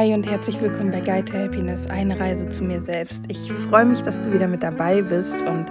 [0.00, 3.24] Hi und herzlich willkommen bei Guide to Happiness, eine Reise zu mir selbst.
[3.28, 5.66] Ich freue mich, dass du wieder mit dabei bist und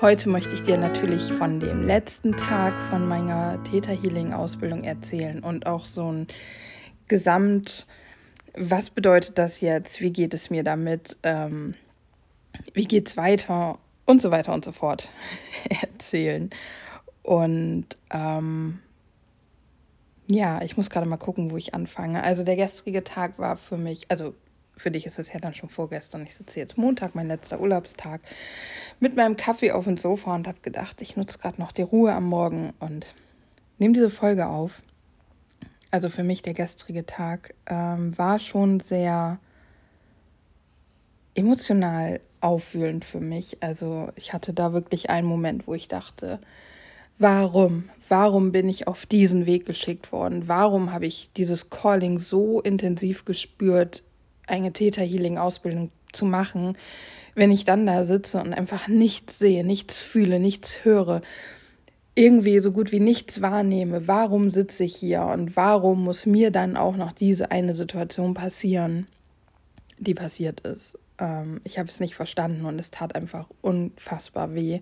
[0.00, 5.44] heute möchte ich dir natürlich von dem letzten Tag von meiner Theta Healing Ausbildung erzählen
[5.44, 6.26] und auch so ein
[7.06, 7.86] Gesamt,
[8.56, 11.74] was bedeutet das jetzt, wie geht es mir damit, ähm,
[12.74, 15.12] wie es weiter und so weiter und so fort
[15.82, 16.50] erzählen.
[17.22, 18.80] Und ähm,
[20.28, 22.22] ja, ich muss gerade mal gucken, wo ich anfange.
[22.22, 24.34] Also der gestrige Tag war für mich, also
[24.76, 26.22] für dich ist es ja dann schon vorgestern.
[26.22, 28.20] Ich sitze jetzt Montag, mein letzter Urlaubstag,
[29.00, 32.12] mit meinem Kaffee auf dem Sofa und habe gedacht, ich nutze gerade noch die Ruhe
[32.12, 33.14] am Morgen und
[33.78, 34.82] nehme diese Folge auf.
[35.90, 39.38] Also für mich der gestrige Tag ähm, war schon sehr
[41.34, 43.62] emotional aufwühlend für mich.
[43.62, 46.38] Also ich hatte da wirklich einen Moment, wo ich dachte,
[47.18, 47.88] warum?
[48.08, 50.48] Warum bin ich auf diesen Weg geschickt worden?
[50.48, 54.02] Warum habe ich dieses Calling so intensiv gespürt,
[54.46, 56.76] eine Theta Healing Ausbildung zu machen,
[57.34, 61.22] wenn ich dann da sitze und einfach nichts sehe, nichts fühle, nichts höre,
[62.14, 64.08] irgendwie so gut wie nichts wahrnehme?
[64.08, 69.06] Warum sitze ich hier und warum muss mir dann auch noch diese eine Situation passieren,
[69.98, 70.98] die passiert ist?
[71.18, 74.80] Ähm, ich habe es nicht verstanden und es tat einfach unfassbar weh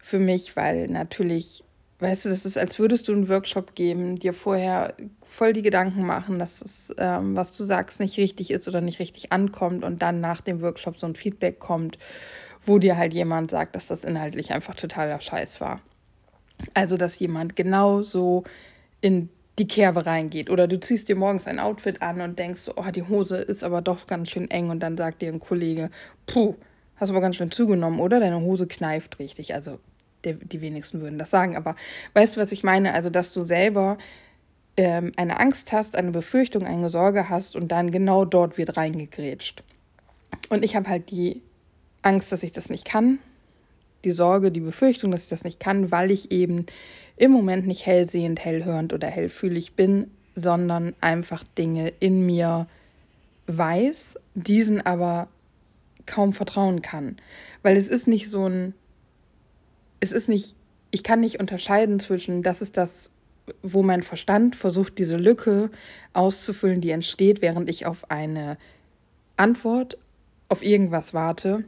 [0.00, 1.62] für mich, weil natürlich,
[1.98, 6.04] weißt du, das ist, als würdest du einen Workshop geben, dir vorher voll die Gedanken
[6.04, 10.02] machen, dass es, ähm, was du sagst, nicht richtig ist oder nicht richtig ankommt und
[10.02, 11.98] dann nach dem Workshop so ein Feedback kommt,
[12.64, 15.80] wo dir halt jemand sagt, dass das inhaltlich einfach totaler Scheiß war.
[16.74, 18.44] Also, dass jemand genau so
[19.00, 20.50] in die Kerbe reingeht.
[20.50, 23.82] Oder du ziehst dir morgens ein Outfit an und denkst, oh, die Hose ist aber
[23.82, 24.70] doch ganz schön eng.
[24.70, 25.90] Und dann sagt dir ein Kollege,
[26.26, 26.54] puh,
[26.96, 28.20] hast aber ganz schön zugenommen, oder?
[28.20, 29.54] Deine Hose kneift richtig.
[29.54, 29.78] Also
[30.26, 31.56] der, die wenigsten würden das sagen.
[31.56, 31.74] Aber
[32.12, 32.92] weißt du, was ich meine?
[32.92, 33.96] Also, dass du selber
[34.76, 39.62] ähm, eine Angst hast, eine Befürchtung, eine Sorge hast und dann genau dort wird reingegrätscht.
[40.50, 41.40] Und ich habe halt die
[42.02, 43.18] Angst, dass ich das nicht kann,
[44.04, 46.66] die Sorge, die Befürchtung, dass ich das nicht kann, weil ich eben
[47.16, 52.66] im Moment nicht hellsehend, hellhörend oder hellfühlig bin, sondern einfach Dinge in mir
[53.46, 55.28] weiß, diesen aber
[56.04, 57.16] kaum vertrauen kann.
[57.62, 58.74] Weil es ist nicht so ein
[60.00, 60.54] es ist nicht,
[60.90, 63.10] ich kann nicht unterscheiden zwischen, das ist das,
[63.62, 65.70] wo mein Verstand versucht, diese Lücke
[66.12, 68.58] auszufüllen, die entsteht, während ich auf eine
[69.36, 69.98] Antwort
[70.48, 71.64] auf irgendwas warte.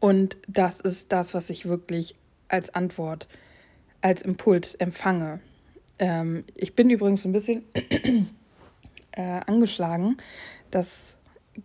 [0.00, 2.14] Und das ist das, was ich wirklich
[2.48, 3.28] als Antwort,
[4.00, 5.40] als Impuls empfange.
[5.98, 7.64] Ähm, ich bin übrigens ein bisschen
[9.12, 10.16] äh, angeschlagen.
[10.70, 11.16] Das,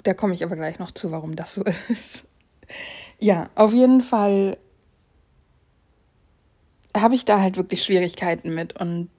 [0.04, 2.24] da komme ich aber gleich noch zu, warum das so ist.
[3.20, 4.58] ja, auf jeden Fall
[6.96, 9.10] habe ich da halt wirklich Schwierigkeiten mit und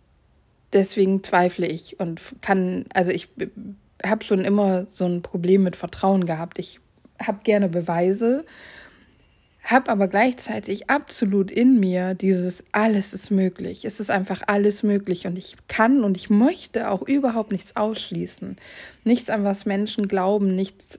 [0.73, 3.29] deswegen zweifle ich und kann, also ich
[4.05, 6.59] habe schon immer so ein Problem mit Vertrauen gehabt.
[6.59, 6.81] Ich
[7.21, 8.45] habe gerne Beweise,
[9.63, 13.85] habe aber gleichzeitig absolut in mir dieses alles ist möglich.
[13.85, 18.57] Es ist einfach alles möglich und ich kann und ich möchte auch überhaupt nichts ausschließen.
[19.05, 20.99] Nichts an was Menschen glauben, nichts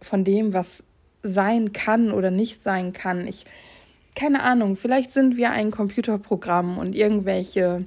[0.00, 0.84] von dem, was
[1.22, 3.26] sein kann oder nicht sein kann.
[3.26, 3.44] Ich
[4.14, 7.84] keine Ahnung, vielleicht sind wir ein Computerprogramm und irgendwelche,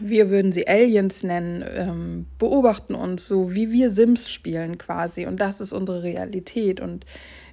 [0.00, 5.26] wir würden sie Aliens nennen, ähm, beobachten uns so, wie wir Sims spielen quasi.
[5.26, 6.80] Und das ist unsere Realität.
[6.80, 7.06] Und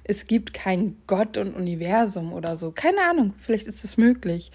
[0.04, 2.72] es gibt kein Gott und Universum oder so.
[2.72, 4.50] Keine Ahnung, vielleicht ist es möglich.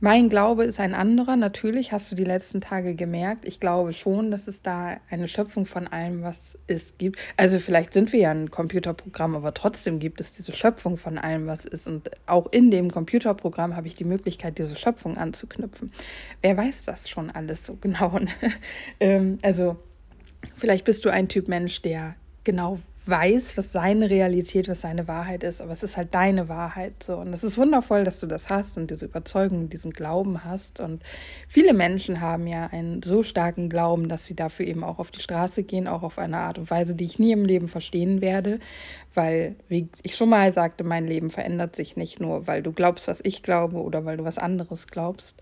[0.00, 1.36] Mein Glaube ist ein anderer.
[1.36, 3.46] Natürlich hast du die letzten Tage gemerkt.
[3.46, 7.18] Ich glaube schon, dass es da eine Schöpfung von allem, was es gibt.
[7.36, 11.46] Also vielleicht sind wir ja ein Computerprogramm, aber trotzdem gibt es diese Schöpfung von allem,
[11.46, 11.86] was ist.
[11.86, 15.92] Und auch in dem Computerprogramm habe ich die Möglichkeit, diese Schöpfung anzuknüpfen.
[16.42, 18.18] Wer weiß das schon alles so genau?
[19.00, 19.76] ähm, also
[20.54, 25.42] vielleicht bist du ein Typ Mensch, der genau weiß, was seine Realität, was seine Wahrheit
[25.42, 27.16] ist, aber es ist halt deine Wahrheit so.
[27.16, 30.80] Und es ist wundervoll, dass du das hast und diese Überzeugung, diesen Glauben hast.
[30.80, 31.02] Und
[31.46, 35.20] viele Menschen haben ja einen so starken Glauben, dass sie dafür eben auch auf die
[35.20, 38.58] Straße gehen, auch auf eine Art und Weise, die ich nie im Leben verstehen werde,
[39.14, 43.06] weil wie ich schon mal sagte, mein Leben verändert sich nicht nur, weil du glaubst,
[43.06, 45.36] was ich glaube oder weil du was anderes glaubst.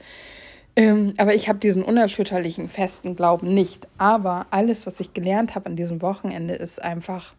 [0.75, 3.89] Ähm, aber ich habe diesen unerschütterlichen, festen Glauben nicht.
[3.99, 7.35] Aber alles, was ich gelernt habe an diesem Wochenende, ist einfach,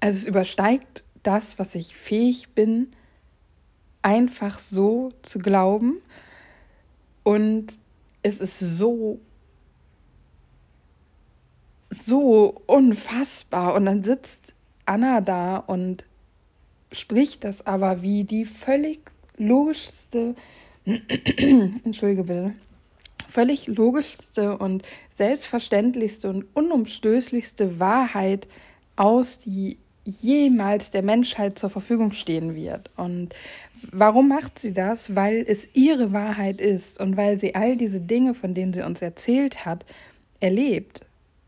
[0.00, 2.92] also es übersteigt das, was ich fähig bin,
[4.00, 6.00] einfach so zu glauben.
[7.24, 7.78] Und
[8.22, 9.20] es ist so,
[11.80, 13.74] so unfassbar.
[13.74, 14.54] Und dann sitzt
[14.86, 16.04] Anna da und
[16.90, 19.00] spricht das aber wie die völlig
[19.36, 20.34] logischste
[21.84, 22.54] Entschuldige bitte,
[23.26, 28.48] völlig logischste und selbstverständlichste und unumstößlichste Wahrheit
[28.96, 32.90] aus, die jemals der Menschheit zur Verfügung stehen wird.
[32.96, 33.34] Und
[33.92, 35.14] warum macht sie das?
[35.14, 39.02] Weil es ihre Wahrheit ist und weil sie all diese Dinge, von denen sie uns
[39.02, 39.84] erzählt hat,
[40.40, 41.02] erlebt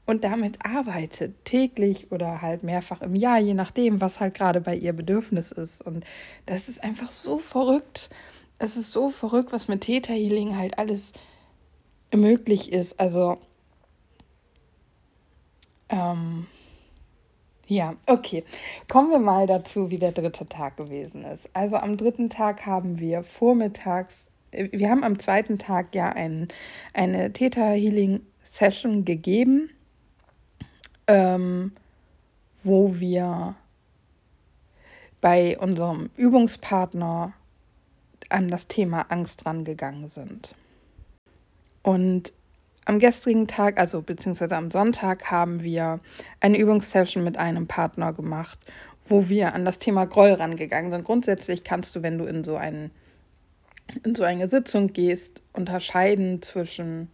[0.05, 4.77] und damit arbeitet, täglich oder halt mehrfach im Jahr, je nachdem, was halt gerade bei
[4.77, 5.81] ihr Bedürfnis ist.
[5.81, 6.05] Und
[6.47, 8.11] das ist einfach so verrückt.
[8.63, 11.15] Es ist so verrückt, was mit Theta Healing halt alles
[12.15, 13.01] möglich ist.
[13.01, 13.39] Also,
[15.89, 16.47] ähm,
[17.67, 18.45] ja, okay.
[18.87, 21.49] Kommen wir mal dazu, wie der dritte Tag gewesen ist.
[21.55, 26.49] Also am dritten Tag haben wir vormittags, wir haben am zweiten Tag ja ein,
[26.93, 29.71] eine Theta Healing Session gegeben,
[31.07, 31.73] ähm,
[32.63, 33.55] wo wir
[35.23, 37.33] bei unserem Übungspartner
[38.33, 40.55] an das Thema Angst rangegangen sind.
[41.83, 42.33] Und
[42.85, 46.01] am gestrigen Tag, also beziehungsweise am Sonntag, haben wir
[46.41, 48.59] eine Übungssession mit einem Partner gemacht,
[49.07, 51.05] wo wir an das Thema Groll rangegangen sind.
[51.05, 52.91] Grundsätzlich kannst du, wenn du in so, einen,
[54.05, 57.11] in so eine Sitzung gehst, unterscheiden zwischen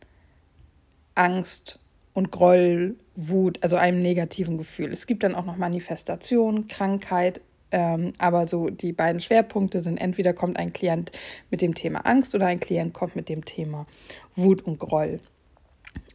[1.14, 1.78] Angst
[2.12, 4.92] und Groll, Wut, also einem negativen Gefühl.
[4.92, 7.40] Es gibt dann auch noch Manifestation, Krankheit,
[7.72, 11.10] ähm, aber so die beiden Schwerpunkte sind entweder kommt ein Klient
[11.50, 13.86] mit dem Thema Angst oder ein Klient kommt mit dem Thema
[14.34, 15.20] Wut und Groll.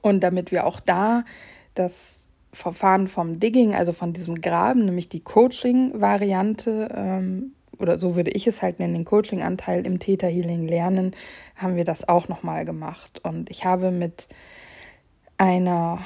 [0.01, 1.23] Und damit wir auch da
[1.75, 8.31] das Verfahren vom Digging, also von diesem Graben, nämlich die Coaching-Variante, ähm, oder so würde
[8.31, 11.15] ich es halt nennen, den Coaching-Anteil im Theta Healing lernen,
[11.55, 13.21] haben wir das auch nochmal gemacht.
[13.23, 14.27] Und ich habe mit
[15.37, 15.99] einer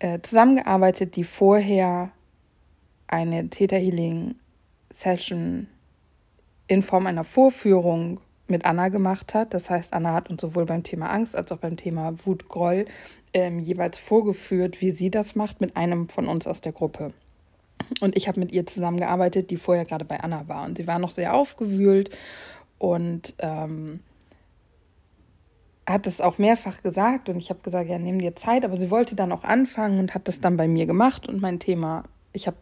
[0.00, 2.10] äh, zusammengearbeitet, die vorher
[3.06, 4.34] eine Theta Healing
[4.92, 5.68] Session
[6.68, 9.54] in Form einer Vorführung mit Anna gemacht hat.
[9.54, 12.86] Das heißt, Anna hat uns sowohl beim Thema Angst als auch beim Thema Wut, Groll
[13.32, 17.12] ähm, jeweils vorgeführt, wie sie das macht mit einem von uns aus der Gruppe.
[18.00, 20.64] Und ich habe mit ihr zusammengearbeitet, die vorher gerade bei Anna war.
[20.64, 22.10] Und sie war noch sehr aufgewühlt
[22.78, 24.00] und ähm,
[25.88, 27.28] hat es auch mehrfach gesagt.
[27.28, 28.64] Und ich habe gesagt, ja, nimm dir Zeit.
[28.64, 31.28] Aber sie wollte dann auch anfangen und hat das dann bei mir gemacht.
[31.28, 32.56] Und mein Thema, ich habe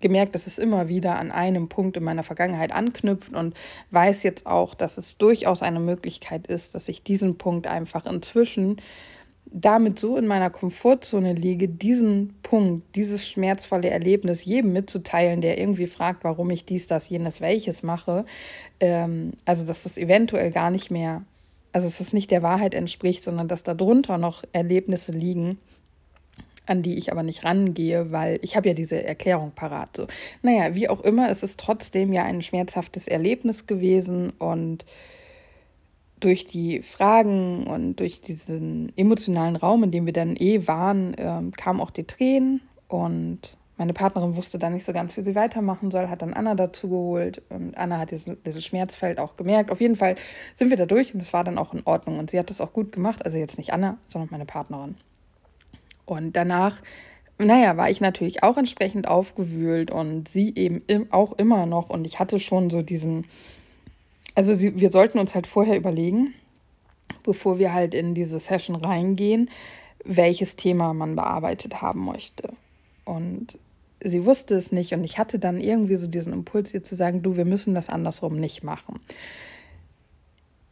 [0.00, 3.54] gemerkt, dass es immer wieder an einem Punkt in meiner Vergangenheit anknüpft und
[3.90, 8.76] weiß jetzt auch, dass es durchaus eine Möglichkeit ist, dass ich diesen Punkt einfach inzwischen
[9.56, 15.86] damit so in meiner Komfortzone liege, diesen Punkt, dieses schmerzvolle Erlebnis jedem mitzuteilen, der irgendwie
[15.86, 18.24] fragt, warum ich dies, das, jenes, welches mache.
[18.80, 21.22] Ähm, also, dass es eventuell gar nicht mehr,
[21.72, 25.58] also dass es nicht der Wahrheit entspricht, sondern dass darunter noch Erlebnisse liegen,
[26.66, 29.96] an die ich aber nicht rangehe, weil ich habe ja diese Erklärung parat.
[29.96, 30.06] So.
[30.42, 34.84] Naja, wie auch immer, es ist trotzdem ja ein schmerzhaftes Erlebnis gewesen und
[36.20, 41.42] durch die Fragen und durch diesen emotionalen Raum, in dem wir dann eh waren, äh,
[41.56, 45.90] kamen auch die Tränen und meine Partnerin wusste dann nicht so ganz, wie sie weitermachen
[45.90, 49.70] soll, hat dann Anna dazu geholt und Anna hat dieses, dieses Schmerzfeld auch gemerkt.
[49.70, 50.14] Auf jeden Fall
[50.54, 52.60] sind wir da durch und es war dann auch in Ordnung und sie hat das
[52.60, 54.96] auch gut gemacht, also jetzt nicht Anna, sondern meine Partnerin.
[56.06, 56.80] Und danach,
[57.38, 61.90] naja, war ich natürlich auch entsprechend aufgewühlt und sie eben im, auch immer noch.
[61.90, 63.26] Und ich hatte schon so diesen,
[64.34, 66.34] also sie, wir sollten uns halt vorher überlegen,
[67.22, 69.50] bevor wir halt in diese Session reingehen,
[70.04, 72.52] welches Thema man bearbeitet haben möchte.
[73.04, 73.58] Und
[74.02, 77.22] sie wusste es nicht und ich hatte dann irgendwie so diesen Impuls, ihr zu sagen,
[77.22, 79.00] du, wir müssen das andersrum nicht machen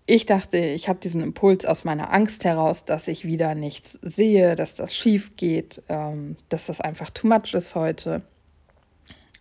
[0.07, 4.57] ich dachte, ich habe diesen Impuls aus meiner Angst heraus, dass ich wieder nichts sehe,
[4.57, 8.23] dass das schief geht, ähm, dass das einfach too much ist heute.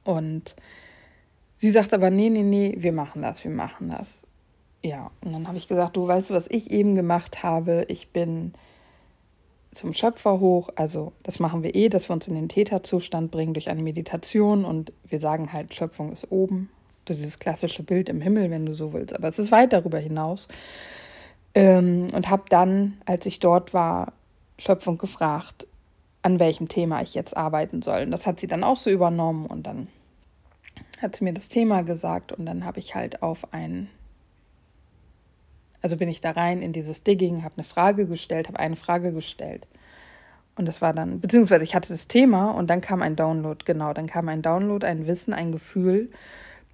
[0.04, 0.56] Und
[1.56, 4.22] sie sagt aber, nee, nee, nee, wir machen das, wir machen das.
[4.84, 7.86] Ja, und dann habe ich gesagt, du weißt, was ich eben gemacht habe.
[7.88, 8.54] Ich bin
[9.72, 10.70] zum Schöpfer hoch.
[10.76, 14.66] Also das machen wir eh, dass wir uns in den Täterzustand bringen durch eine Meditation
[14.66, 16.70] und wir sagen halt, Schöpfung ist oben
[17.08, 19.16] dieses klassische Bild im Himmel, wenn du so willst.
[19.16, 20.48] Aber es ist weit darüber hinaus.
[21.54, 24.14] Ähm, und habe dann, als ich dort war,
[24.58, 25.68] Schöpfung gefragt,
[26.22, 28.04] an welchem Thema ich jetzt arbeiten soll.
[28.04, 29.88] Und das hat sie dann auch so übernommen und dann
[31.02, 33.90] hat sie mir das Thema gesagt und dann habe ich halt auf ein,
[35.82, 39.12] also bin ich da rein in dieses Digging, habe eine Frage gestellt, habe eine Frage
[39.12, 39.68] gestellt.
[40.56, 43.94] Und das war dann, beziehungsweise ich hatte das Thema und dann kam ein Download, genau,
[43.94, 46.12] dann kam ein Download, ein Wissen, ein Gefühl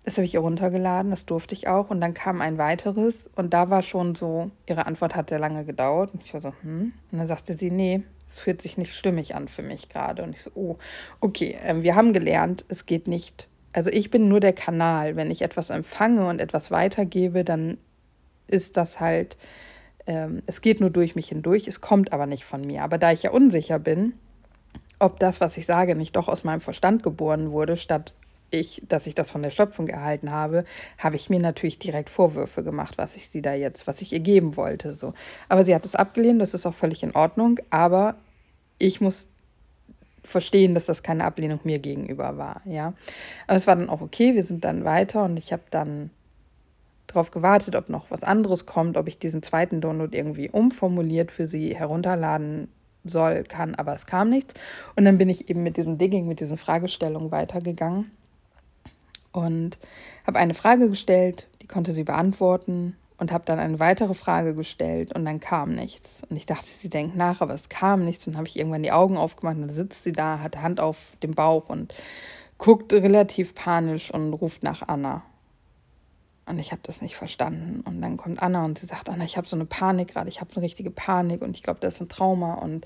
[0.07, 1.89] das habe ich ihr runtergeladen, das durfte ich auch.
[1.89, 5.65] Und dann kam ein weiteres und da war schon so, ihre Antwort hat sehr lange
[5.65, 6.13] gedauert.
[6.13, 6.93] Und ich war so, hm.
[7.11, 10.23] Und dann sagte sie, nee, es fühlt sich nicht stimmig an für mich gerade.
[10.23, 10.77] Und ich so, oh,
[11.19, 13.49] okay, äh, wir haben gelernt, es geht nicht.
[13.73, 15.17] Also ich bin nur der Kanal.
[15.17, 17.77] Wenn ich etwas empfange und etwas weitergebe, dann
[18.47, 19.35] ist das halt
[20.05, 22.83] ähm, es geht nur durch mich hindurch, es kommt aber nicht von mir.
[22.83, 24.13] Aber da ich ja unsicher bin,
[24.99, 28.13] ob das, was ich sage, nicht doch aus meinem Verstand geboren wurde, statt
[28.50, 30.63] ich, dass ich das von der Schöpfung erhalten habe,
[30.98, 34.20] habe ich mir natürlich direkt Vorwürfe gemacht, was ich sie da jetzt, was ich ihr
[34.20, 34.94] geben wollte.
[34.94, 35.13] So.
[35.50, 37.60] Aber sie hat es abgelehnt, das ist auch völlig in Ordnung.
[37.70, 38.16] Aber
[38.80, 39.27] ich muss
[40.24, 42.62] verstehen, dass das keine Ablehnung mir gegenüber war.
[42.66, 42.94] Ja.
[43.48, 46.10] Aber es war dann auch okay, wir sind dann weiter und ich habe dann
[47.08, 51.48] darauf gewartet, ob noch was anderes kommt, ob ich diesen zweiten Download irgendwie umformuliert für
[51.48, 52.68] sie herunterladen
[53.06, 54.54] soll, kann, aber es kam nichts.
[54.98, 58.12] Und dann bin ich eben mit diesem Digging, mit diesen Fragestellungen weitergegangen
[59.38, 59.77] und
[60.25, 65.13] habe eine Frage gestellt, die konnte sie beantworten und habe dann eine weitere Frage gestellt
[65.13, 66.24] und dann kam nichts.
[66.29, 68.27] Und ich dachte, sie denkt nach, aber es kam nichts.
[68.27, 70.79] Und dann habe ich irgendwann die Augen aufgemacht und dann sitzt sie da, hat Hand
[70.79, 71.94] auf dem Bauch und
[72.58, 75.24] guckt relativ panisch und ruft nach Anna.
[76.46, 77.82] Und ich habe das nicht verstanden.
[77.82, 80.39] Und dann kommt Anna und sie sagt, Anna, ich habe so eine Panik gerade, ich
[80.39, 82.56] habe eine richtige Panik und ich glaube, das ist ein Trauma.
[82.56, 82.86] Und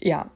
[0.00, 0.30] ja,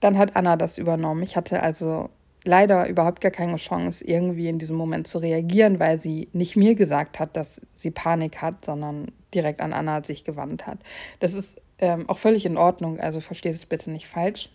[0.00, 1.22] dann hat Anna das übernommen.
[1.22, 2.10] Ich hatte also
[2.48, 6.74] leider überhaupt gar keine Chance, irgendwie in diesem Moment zu reagieren, weil sie nicht mir
[6.74, 10.78] gesagt hat, dass sie Panik hat, sondern direkt an Anna sich gewandt hat.
[11.20, 14.48] Das ist ähm, auch völlig in Ordnung, also versteht es bitte nicht falsch.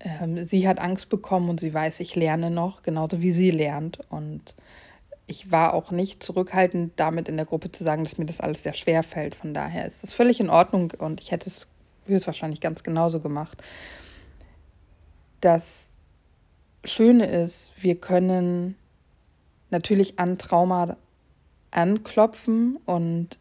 [0.00, 3.98] Ähm, sie hat Angst bekommen und sie weiß, ich lerne noch, genauso wie sie lernt.
[4.08, 4.54] Und
[5.26, 8.62] ich war auch nicht zurückhaltend, damit in der Gruppe zu sagen, dass mir das alles
[8.62, 9.34] sehr schwer fällt.
[9.34, 11.66] Von daher ist es völlig in Ordnung und ich hätte es
[12.06, 13.62] höchstwahrscheinlich ganz genauso gemacht.
[15.42, 15.93] Das
[16.84, 18.76] Schöne ist, wir können
[19.70, 20.96] natürlich an Trauma
[21.70, 23.38] anklopfen und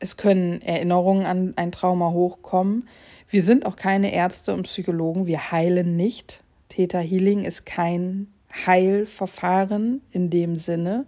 [0.00, 2.88] es können Erinnerungen an ein Trauma hochkommen.
[3.30, 6.42] Wir sind auch keine Ärzte und Psychologen, wir heilen nicht.
[6.68, 8.28] Theta Healing ist kein
[8.66, 11.06] Heilverfahren in dem Sinne.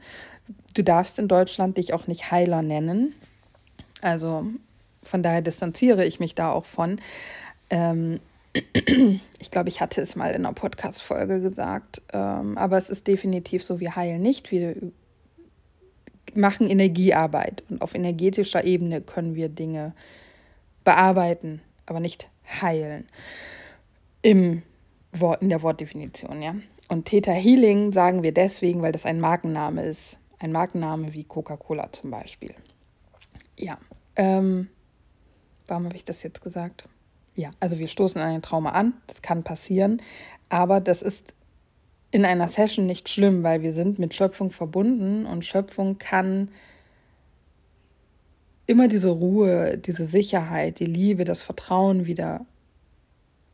[0.74, 3.14] Du darfst in Deutschland dich auch nicht Heiler nennen.
[4.02, 4.46] Also
[5.02, 7.00] von daher distanziere ich mich da auch von.
[7.70, 8.20] Ähm,
[8.52, 13.62] ich glaube, ich hatte es mal in einer Podcast-Folge gesagt, ähm, aber es ist definitiv
[13.62, 14.76] so, wir heilen nicht, wir
[16.34, 19.94] machen Energiearbeit und auf energetischer Ebene können wir Dinge
[20.84, 22.28] bearbeiten, aber nicht
[22.60, 23.06] heilen.
[24.22, 24.62] Im
[25.12, 26.54] Wort, in der Wortdefinition, ja.
[26.88, 30.18] Und Theta Healing sagen wir deswegen, weil das ein Markenname ist.
[30.38, 32.54] Ein Markenname wie Coca-Cola zum Beispiel.
[33.56, 33.78] Ja.
[34.16, 34.68] Ähm,
[35.68, 36.84] warum habe ich das jetzt gesagt?
[37.34, 40.02] Ja, also wir stoßen an ein Trauma an, das kann passieren,
[40.48, 41.34] aber das ist
[42.10, 46.48] in einer Session nicht schlimm, weil wir sind mit Schöpfung verbunden und Schöpfung kann
[48.66, 52.46] immer diese Ruhe, diese Sicherheit, die Liebe, das Vertrauen wieder,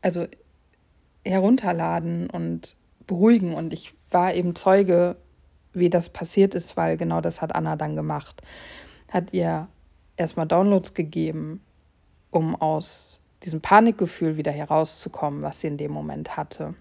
[0.01, 0.27] also
[1.25, 2.75] herunterladen und
[3.07, 3.53] beruhigen.
[3.55, 5.15] Und ich war eben Zeuge,
[5.73, 8.41] wie das passiert ist, weil genau das hat Anna dann gemacht.
[9.09, 9.67] Hat ihr
[10.17, 11.61] erstmal Downloads gegeben,
[12.29, 16.73] um aus diesem Panikgefühl wieder herauszukommen, was sie in dem Moment hatte.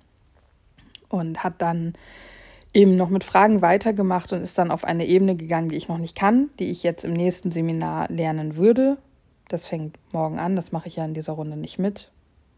[1.08, 1.94] Und hat dann
[2.76, 5.98] eben noch mit Fragen weitergemacht und ist dann auf eine Ebene gegangen, die ich noch
[5.98, 8.98] nicht kann, die ich jetzt im nächsten Seminar lernen würde.
[9.48, 12.10] Das fängt morgen an, das mache ich ja in dieser Runde nicht mit.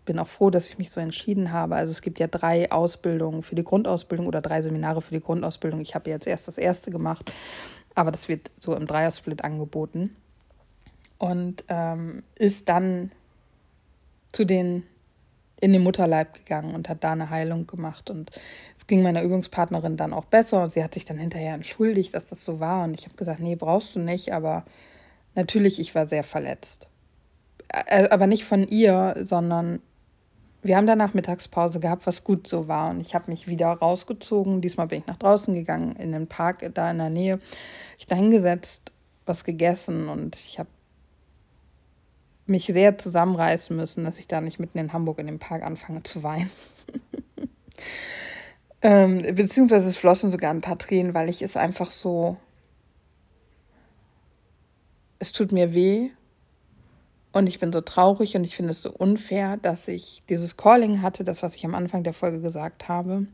[0.07, 1.77] Bin auch froh, dass ich mich so entschieden habe.
[1.77, 5.81] Also es gibt ja drei Ausbildungen für die Grundausbildung oder drei Seminare für die Grundausbildung.
[5.81, 7.31] Ich habe jetzt erst das erste gemacht,
[7.95, 10.17] aber das wird so im Dreiersplit angeboten.
[11.19, 13.13] Und ähm, ist dann
[14.33, 14.85] zu den
[15.61, 18.11] in den Mutterleib gegangen und hat da eine Heilung gemacht.
[18.11, 18.31] Und
[18.77, 22.27] es ging meiner Übungspartnerin dann auch besser und sie hat sich dann hinterher entschuldigt, dass
[22.27, 22.85] das so war.
[22.85, 24.65] Und ich habe gesagt, nee, brauchst du nicht, aber
[25.35, 26.89] natürlich, ich war sehr verletzt.
[28.11, 29.81] Aber nicht von ihr, sondern
[30.63, 32.91] wir haben danach Mittagspause gehabt, was gut so war.
[32.91, 34.61] Und ich habe mich wieder rausgezogen.
[34.61, 37.41] Diesmal bin ich nach draußen gegangen, in den Park da in der Nähe.
[37.99, 38.93] Ich da hingesetzt,
[39.27, 40.69] was gegessen und ich habe
[42.49, 46.03] mich sehr zusammenreißen müssen, dass ich da nicht mitten in Hamburg in dem Park anfange
[46.03, 46.51] zu weinen.
[48.83, 52.37] ähm, beziehungsweise es flossen sogar ein paar Tränen, weil ich es einfach so.
[55.19, 56.11] Es tut mir weh
[57.33, 61.03] und ich bin so traurig und ich finde es so unfair, dass ich dieses Calling
[61.03, 63.27] hatte, das, was ich am Anfang der Folge gesagt habe.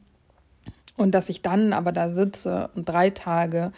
[0.96, 3.72] Und dass ich dann aber da sitze und drei Tage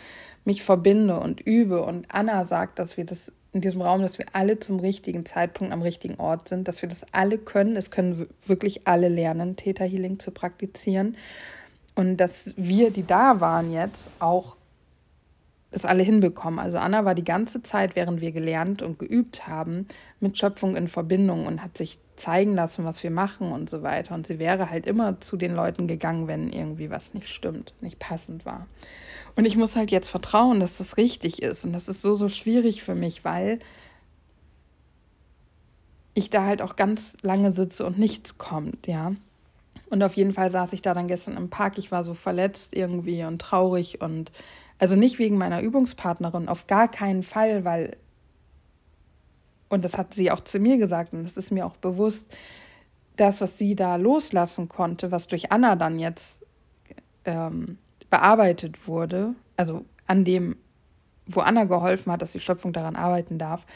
[0.44, 4.26] mich verbinde und übe und Anna sagt, dass wir das in diesem Raum, dass wir
[4.34, 7.74] alle zum richtigen Zeitpunkt am richtigen Ort sind, dass wir das alle können.
[7.74, 11.16] Es können wirklich alle lernen, Theta Healing zu praktizieren.
[11.94, 14.56] Und dass wir, die da waren jetzt, auch
[15.70, 16.58] es alle hinbekommen.
[16.58, 19.88] Also Anna war die ganze Zeit, während wir gelernt und geübt haben,
[20.20, 24.14] mit Schöpfung in Verbindung und hat sich zeigen lassen, was wir machen und so weiter.
[24.14, 27.98] Und sie wäre halt immer zu den Leuten gegangen, wenn irgendwie was nicht stimmt, nicht
[27.98, 28.66] passend war.
[29.36, 31.64] Und ich muss halt jetzt vertrauen, dass das richtig ist.
[31.64, 33.58] Und das ist so, so schwierig für mich, weil
[36.14, 39.12] ich da halt auch ganz lange sitze und nichts kommt, ja.
[39.90, 41.76] Und auf jeden Fall saß ich da dann gestern im Park.
[41.76, 44.32] Ich war so verletzt irgendwie und traurig und
[44.78, 47.96] also nicht wegen meiner Übungspartnerin, auf gar keinen Fall, weil,
[49.68, 52.26] und das hat sie auch zu mir gesagt und das ist mir auch bewusst,
[53.16, 56.44] das, was sie da loslassen konnte, was durch Anna dann jetzt
[57.24, 57.78] ähm,
[58.16, 60.56] bearbeitet wurde, also an dem,
[61.26, 63.66] wo Anna geholfen hat, dass die Schöpfung daran arbeiten darf,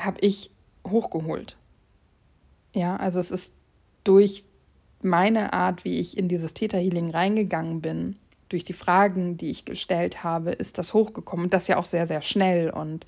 [0.00, 0.50] habe ich
[0.86, 1.58] hochgeholt.
[2.74, 3.52] Ja, also es ist
[4.02, 4.44] durch
[5.02, 8.16] meine Art, wie ich in dieses Theta Healing reingegangen bin,
[8.48, 11.46] durch die Fragen, die ich gestellt habe, ist das hochgekommen.
[11.46, 12.70] Und das ja auch sehr, sehr schnell.
[12.70, 13.04] Und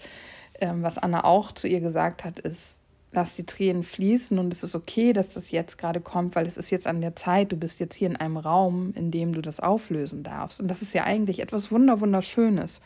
[0.60, 2.79] ähm, was Anna auch zu ihr gesagt hat, ist,
[3.12, 6.56] lass die Tränen fließen und es ist okay, dass das jetzt gerade kommt, weil es
[6.56, 9.40] ist jetzt an der Zeit, du bist jetzt hier in einem Raum, in dem du
[9.40, 10.60] das auflösen darfst.
[10.60, 12.80] Und das ist ja eigentlich etwas Wunder, Wunderschönes.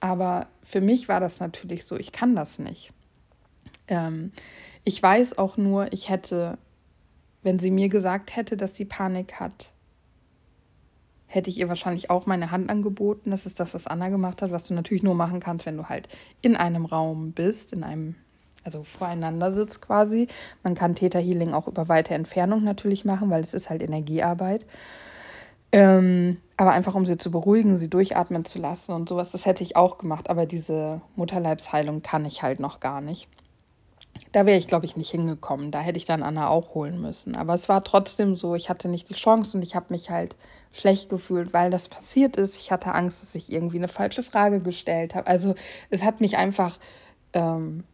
[0.00, 2.92] Aber für mich war das natürlich so, ich kann das nicht.
[3.88, 4.32] Ähm,
[4.84, 6.58] ich weiß auch nur, ich hätte,
[7.42, 9.72] wenn sie mir gesagt hätte, dass sie Panik hat,
[11.26, 13.30] hätte ich ihr wahrscheinlich auch meine Hand angeboten.
[13.30, 15.88] Das ist das, was Anna gemacht hat, was du natürlich nur machen kannst, wenn du
[15.88, 16.08] halt
[16.42, 18.14] in einem Raum bist, in einem,
[18.64, 20.28] also voreinander sitzt quasi.
[20.62, 24.64] Man kann Theta Healing auch über weite Entfernung natürlich machen, weil es ist halt Energiearbeit.
[25.72, 29.64] Ähm, aber einfach um sie zu beruhigen, sie durchatmen zu lassen und sowas, das hätte
[29.64, 30.30] ich auch gemacht.
[30.30, 33.28] Aber diese Mutterleibsheilung kann ich halt noch gar nicht.
[34.30, 35.72] Da wäre ich, glaube ich, nicht hingekommen.
[35.72, 37.36] Da hätte ich dann Anna auch holen müssen.
[37.36, 40.36] Aber es war trotzdem so, ich hatte nicht die Chance und ich habe mich halt
[40.72, 42.56] schlecht gefühlt, weil das passiert ist.
[42.56, 45.26] Ich hatte Angst, dass ich irgendwie eine falsche Frage gestellt habe.
[45.26, 45.54] Also
[45.90, 46.78] es hat mich einfach
[47.32, 47.84] ähm,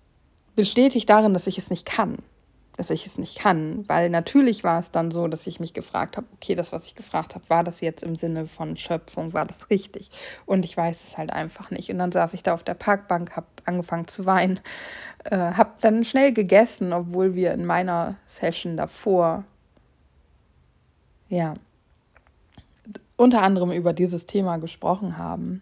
[0.61, 2.19] bestätigt darin, dass ich es nicht kann
[2.81, 3.87] dass ich es nicht kann.
[3.88, 6.95] Weil natürlich war es dann so, dass ich mich gefragt habe, okay, das, was ich
[6.95, 10.11] gefragt habe, war das jetzt im Sinne von Schöpfung, war das richtig?
[10.47, 11.90] Und ich weiß es halt einfach nicht.
[11.90, 14.61] Und dann saß ich da auf der Parkbank, habe angefangen zu weinen,
[15.25, 19.44] äh, habe dann schnell gegessen, obwohl wir in meiner Session davor,
[21.29, 21.53] ja,
[23.16, 25.61] unter anderem über dieses Thema gesprochen haben.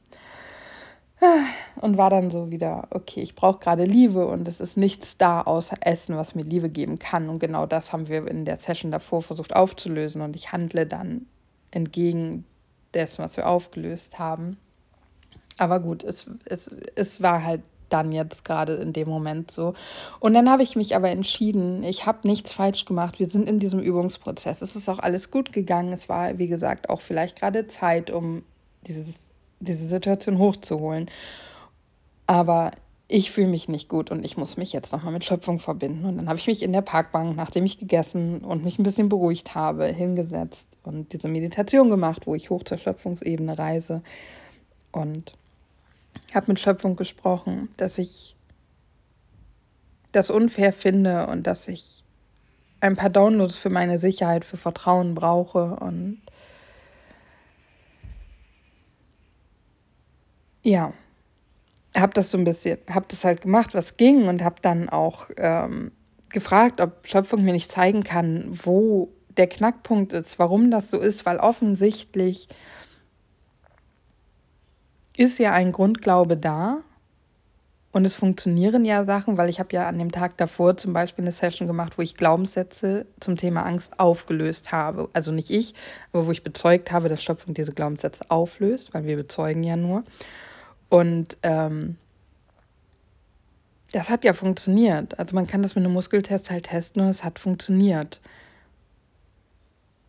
[1.80, 5.42] Und war dann so wieder, okay, ich brauche gerade Liebe und es ist nichts da
[5.42, 7.28] außer Essen, was mir Liebe geben kann.
[7.28, 10.20] Und genau das haben wir in der Session davor versucht aufzulösen.
[10.22, 11.26] Und ich handle dann
[11.70, 12.44] entgegen
[12.94, 14.58] dessen, was wir aufgelöst haben.
[15.56, 19.74] Aber gut, es, es, es war halt dann jetzt gerade in dem Moment so.
[20.20, 23.18] Und dann habe ich mich aber entschieden, ich habe nichts falsch gemacht.
[23.18, 24.62] Wir sind in diesem Übungsprozess.
[24.62, 25.92] Es ist auch alles gut gegangen.
[25.92, 28.42] Es war, wie gesagt, auch vielleicht gerade Zeit, um
[28.86, 29.27] dieses
[29.60, 31.10] diese Situation hochzuholen.
[32.26, 32.72] Aber
[33.08, 36.04] ich fühle mich nicht gut und ich muss mich jetzt nochmal mit Schöpfung verbinden.
[36.04, 39.08] Und dann habe ich mich in der Parkbank, nachdem ich gegessen und mich ein bisschen
[39.08, 44.02] beruhigt habe, hingesetzt und diese Meditation gemacht, wo ich hoch zur Schöpfungsebene reise.
[44.92, 45.32] Und
[46.34, 48.36] habe mit Schöpfung gesprochen, dass ich
[50.12, 52.04] das unfair finde und dass ich
[52.80, 56.20] ein paar Downloads für meine Sicherheit, für Vertrauen brauche und
[60.68, 60.92] ja,
[61.96, 65.28] habe das so ein bisschen, habe das halt gemacht, was ging und habe dann auch
[65.36, 65.92] ähm,
[66.28, 71.24] gefragt, ob Schöpfung mir nicht zeigen kann, wo der Knackpunkt ist, warum das so ist,
[71.24, 72.48] weil offensichtlich
[75.16, 76.82] ist ja ein Grundglaube da
[77.90, 81.24] und es funktionieren ja Sachen, weil ich habe ja an dem Tag davor zum Beispiel
[81.24, 85.08] eine Session gemacht, wo ich Glaubenssätze zum Thema Angst aufgelöst habe.
[85.14, 85.74] Also nicht ich,
[86.12, 90.04] aber wo ich bezeugt habe, dass Schöpfung diese Glaubenssätze auflöst, weil wir bezeugen ja nur.
[90.88, 91.96] Und ähm,
[93.92, 95.18] das hat ja funktioniert.
[95.18, 98.20] Also man kann das mit einem Muskeltest halt testen und es hat funktioniert.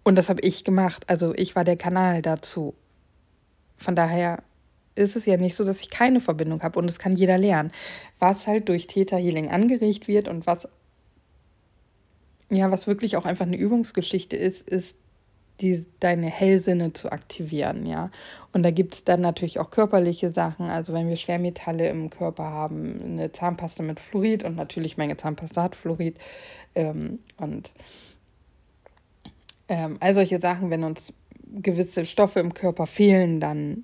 [0.03, 1.05] Und das habe ich gemacht.
[1.07, 2.73] Also ich war der Kanal dazu.
[3.77, 4.43] Von daher
[4.95, 7.71] ist es ja nicht so, dass ich keine Verbindung habe und das kann jeder lernen.
[8.19, 10.67] Was halt durch Theta Healing angeregt wird und was
[12.49, 14.97] ja, was wirklich auch einfach eine Übungsgeschichte ist, ist
[15.61, 18.11] die, deine Hellsinne zu aktivieren, ja.
[18.53, 20.67] Und da gibt es dann natürlich auch körperliche Sachen.
[20.67, 25.63] Also wenn wir Schwermetalle im Körper haben, eine Zahnpasta mit Fluorid und natürlich meine Zahnpasta
[25.63, 26.17] hat Fluorid.
[26.75, 27.73] Ähm, und
[29.67, 31.13] ähm, all solche Sachen, wenn uns
[31.61, 33.83] gewisse Stoffe im Körper fehlen, dann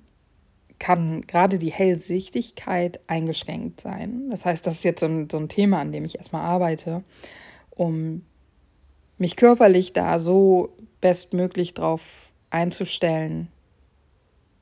[0.78, 4.28] kann gerade die Hellsichtigkeit eingeschränkt sein.
[4.30, 7.02] Das heißt, das ist jetzt so ein, so ein Thema, an dem ich erstmal arbeite,
[7.70, 8.22] um
[9.18, 13.48] mich körperlich da so bestmöglich darauf einzustellen,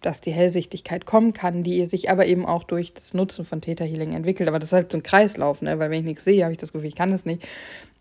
[0.00, 3.84] dass die Hellsichtigkeit kommen kann, die sich aber eben auch durch das Nutzen von Theta
[3.84, 4.48] Healing entwickelt.
[4.48, 5.78] Aber das ist halt so ein Kreislauf, ne?
[5.78, 7.46] weil wenn ich nichts sehe, habe ich das Gefühl, ich kann es nicht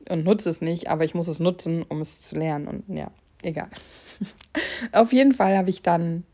[0.09, 2.67] und nutze es nicht, aber ich muss es nutzen, um es zu lernen.
[2.67, 3.09] Und ja,
[3.41, 3.69] egal.
[4.91, 6.25] Auf jeden Fall habe ich dann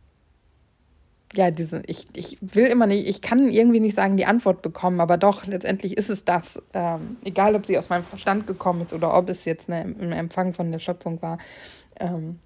[1.33, 4.99] ja, diese, ich, ich will immer nicht, ich kann irgendwie nicht sagen, die Antwort bekommen,
[4.99, 6.61] aber doch, letztendlich ist es das.
[6.73, 10.11] Ähm, egal, ob sie aus meinem Verstand gekommen ist oder ob es jetzt eine, ein
[10.11, 11.37] Empfang von der Schöpfung war.
[11.99, 12.39] Ähm,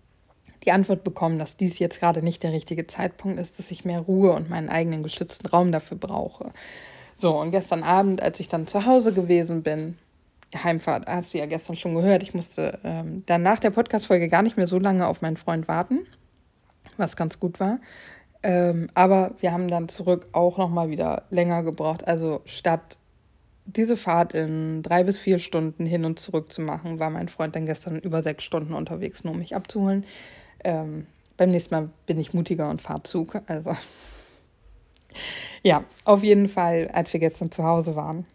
[0.66, 4.00] die Antwort bekommen, dass dies jetzt gerade nicht der richtige Zeitpunkt ist, dass ich mehr
[4.00, 6.52] Ruhe und meinen eigenen geschützten Raum dafür brauche.
[7.18, 9.98] So, und gestern Abend, als ich dann zu Hause gewesen bin,
[10.56, 14.42] Heimfahrt, hast du ja gestern schon gehört, ich musste ähm, dann nach der Podcast-Folge gar
[14.42, 16.06] nicht mehr so lange auf meinen Freund warten,
[16.98, 17.80] was ganz gut war.
[18.44, 22.08] Ähm, aber wir haben dann zurück auch nochmal wieder länger gebraucht.
[22.08, 22.98] Also statt
[23.66, 27.56] diese Fahrt in drei bis vier Stunden hin und zurück zu machen, war mein Freund
[27.56, 30.06] dann gestern über sechs Stunden unterwegs, nur um mich abzuholen.
[30.66, 33.42] Ähm, beim nächsten Mal bin ich mutiger und fahre Zug.
[33.48, 33.76] Also
[35.64, 38.26] ja, auf jeden Fall, als wir gestern zu Hause waren,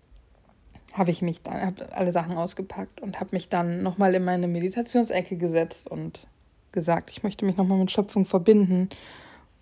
[0.94, 4.49] habe ich mich dann, habe alle Sachen ausgepackt und habe mich dann nochmal in meine
[4.49, 6.27] Meditationsecke gesetzt und
[6.73, 8.88] gesagt, ich möchte mich nochmal mit Schöpfung verbinden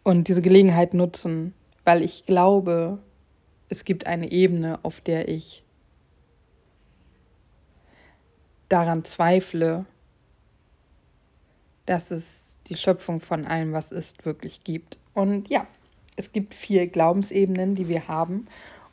[0.06, 1.52] und diese Gelegenheit nutzen,
[1.84, 2.98] weil ich glaube,
[3.68, 5.64] es gibt eine Ebene, auf der ich
[8.68, 9.84] daran zweifle,
[11.86, 14.96] dass es die Schöpfung von allem, was ist, wirklich gibt.
[15.12, 15.66] Und ja,
[16.14, 18.46] es gibt vier Glaubensebenen, die wir haben.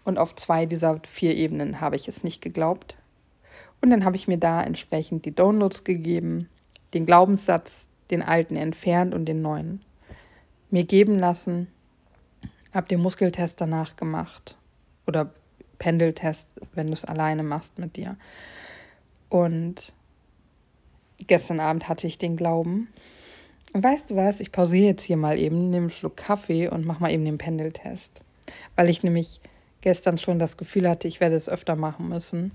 [0.04, 2.96] Und auf zwei dieser vier Ebenen habe ich es nicht geglaubt.
[3.84, 6.50] Und dann habe ich mir da entsprechend die Downloads gegeben,
[6.96, 9.84] den Glaubenssatz, den alten entfernt und den neuen
[10.74, 11.68] mir geben lassen,
[12.74, 14.58] habe den Muskeltest danach gemacht
[15.06, 15.32] oder
[15.78, 18.18] Pendeltest, wenn du es alleine machst mit dir.
[19.30, 19.94] Und
[21.28, 22.88] gestern Abend hatte ich den Glauben,
[23.74, 27.02] weißt du was, ich pausiere jetzt hier mal eben, nehme einen Schluck Kaffee und mache
[27.02, 28.22] mal eben den Pendeltest.
[28.76, 29.42] Weil ich nämlich
[29.82, 32.52] gestern schon das Gefühl hatte, ich werde es öfter machen müssen.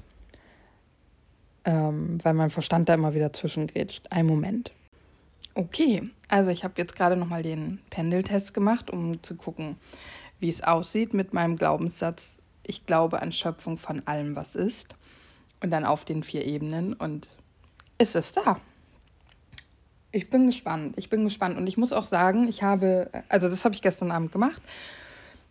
[1.65, 4.07] Ähm, weil mein Verstand da immer wieder zwischengrätscht.
[4.11, 4.73] Ein Moment.
[5.59, 9.75] Okay, also ich habe jetzt gerade nochmal den Pendeltest gemacht, um zu gucken,
[10.39, 12.39] wie es aussieht mit meinem Glaubenssatz.
[12.63, 14.95] Ich glaube an Schöpfung von allem, was ist.
[15.61, 16.93] Und dann auf den vier Ebenen.
[16.93, 17.31] Und
[17.99, 18.61] es ist da.
[20.13, 20.95] Ich bin gespannt.
[20.97, 21.59] Ich bin gespannt.
[21.59, 24.63] Und ich muss auch sagen, ich habe, also das habe ich gestern Abend gemacht,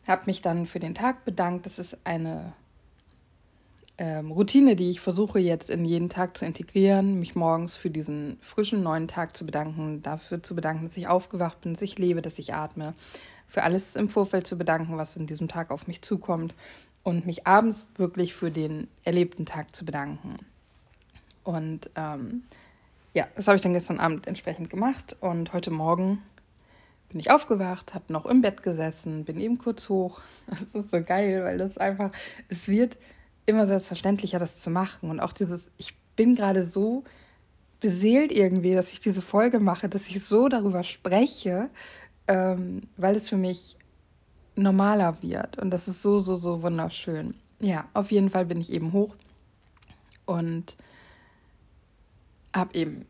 [0.08, 1.65] habe mich dann für den Tag bedankt.
[1.65, 2.54] Das ist eine
[3.97, 8.38] ähm, Routine, die ich versuche jetzt in jeden Tag zu integrieren, mich morgens für diesen
[8.41, 12.21] frischen neuen Tag zu bedanken, dafür zu bedanken, dass ich aufgewacht bin, dass ich lebe,
[12.21, 12.93] dass ich atme,
[13.47, 16.53] für alles im Vorfeld zu bedanken, was in diesem Tag auf mich zukommt
[17.03, 20.38] und mich abends wirklich für den erlebten Tag zu bedanken.
[21.43, 22.43] Und ähm,
[23.13, 26.21] ja, das habe ich dann gestern Abend entsprechend gemacht und heute Morgen
[27.10, 30.21] bin ich aufgewacht, habe noch im Bett gesessen, bin eben kurz hoch.
[30.73, 32.12] Das ist so geil, weil das einfach,
[32.49, 32.97] es wird
[33.47, 35.10] immer selbstverständlicher, das zu machen.
[35.10, 37.03] Und auch dieses, ich bin gerade so
[37.79, 41.69] beseelt irgendwie, dass ich diese Folge mache, dass ich so darüber spreche,
[42.27, 43.77] ähm, weil es für mich
[44.55, 45.57] normaler wird.
[45.57, 47.36] Und das ist so, so, so wunderschön.
[47.60, 49.15] Ja, auf jeden Fall bin ich eben hoch
[50.25, 50.77] und
[52.55, 53.05] habe eben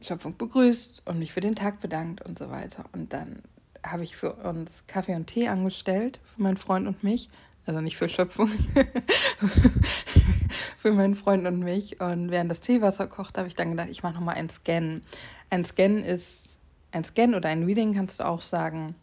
[0.00, 2.84] Schöpfung begrüßt und mich für den Tag bedankt und so weiter.
[2.92, 3.42] Und dann
[3.84, 7.28] habe ich für uns Kaffee und Tee angestellt, für meinen Freund und mich.
[7.64, 8.48] Also nicht für Schöpfung,
[10.76, 12.00] für meinen Freund und mich.
[12.00, 15.02] Und während das Teewasser kocht, habe ich dann gedacht, ich mache nochmal einen Scan.
[15.50, 16.56] Ein Scan ist,
[16.90, 18.96] ein Scan oder ein Reading kannst du auch sagen,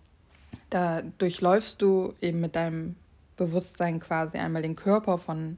[0.69, 2.95] da durchläufst du eben mit deinem
[3.37, 5.57] Bewusstsein quasi einmal den Körper von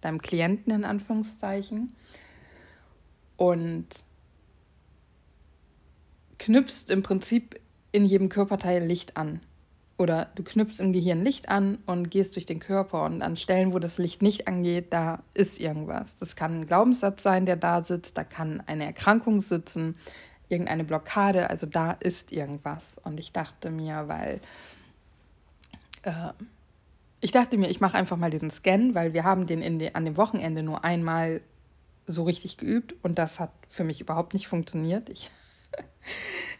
[0.00, 1.94] deinem Klienten in Anführungszeichen
[3.36, 3.86] und
[6.38, 7.60] knüpfst im Prinzip
[7.92, 9.40] in jedem Körperteil Licht an.
[10.00, 13.74] Oder du knüpfst im Gehirn Licht an und gehst durch den Körper und an Stellen,
[13.74, 16.16] wo das Licht nicht angeht, da ist irgendwas.
[16.16, 19.96] Das kann ein Glaubenssatz sein, der da sitzt, da kann eine Erkrankung sitzen,
[20.48, 22.98] irgendeine Blockade, also da ist irgendwas.
[23.04, 24.40] Und ich dachte mir, weil
[26.04, 26.32] äh,
[27.20, 30.06] ich dachte mir, ich mache einfach mal diesen Scan, weil wir haben den, in an
[30.06, 31.42] dem Wochenende nur einmal
[32.06, 35.10] so richtig geübt und das hat für mich überhaupt nicht funktioniert.
[35.10, 35.30] Ich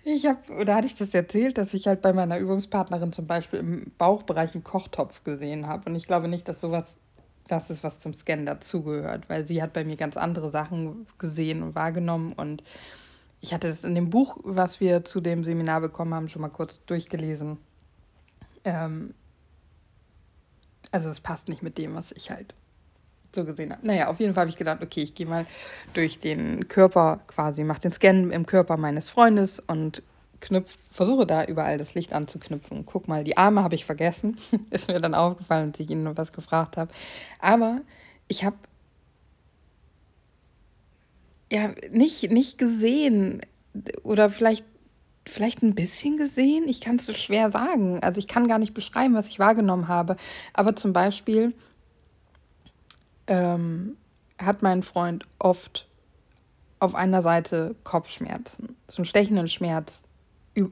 [0.04, 3.60] ich habe, oder hatte ich das erzählt, dass ich halt bei meiner Übungspartnerin zum Beispiel
[3.60, 5.90] im Bauchbereich einen Kochtopf gesehen habe.
[5.90, 6.96] Und ich glaube nicht, dass sowas
[7.48, 11.62] das ist, was zum Scan dazugehört, weil sie hat bei mir ganz andere Sachen gesehen
[11.62, 12.32] und wahrgenommen.
[12.32, 12.62] Und
[13.40, 16.48] ich hatte es in dem Buch, was wir zu dem Seminar bekommen haben, schon mal
[16.48, 17.58] kurz durchgelesen.
[18.64, 19.14] Ähm,
[20.92, 22.54] also es passt nicht mit dem, was ich halt
[23.34, 23.86] so gesehen habe.
[23.86, 25.46] Naja, auf jeden Fall habe ich gedacht, okay, ich gehe mal
[25.94, 30.02] durch den Körper quasi, mache den Scan im Körper meines Freundes und
[30.40, 32.86] knüpf, versuche da überall das Licht anzuknüpfen.
[32.86, 34.38] Guck mal, die Arme habe ich vergessen.
[34.70, 36.90] Ist mir dann aufgefallen, als ich ihnen was gefragt habe.
[37.38, 37.80] Aber
[38.28, 38.56] ich habe
[41.52, 43.42] ja nicht, nicht gesehen
[44.02, 44.64] oder vielleicht,
[45.26, 46.68] vielleicht ein bisschen gesehen.
[46.68, 48.00] Ich kann es so schwer sagen.
[48.00, 50.16] Also ich kann gar nicht beschreiben, was ich wahrgenommen habe.
[50.54, 51.54] Aber zum Beispiel
[53.30, 53.96] ähm,
[54.38, 55.88] hat mein Freund oft
[56.80, 60.02] auf einer Seite Kopfschmerzen, so einen stechenden Schmerz